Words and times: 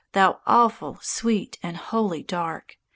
thou 0.13 0.39
awful, 0.47 0.97
sweet, 1.03 1.59
and 1.61 1.77
holy 1.77 2.23
Dark! 2.23 2.77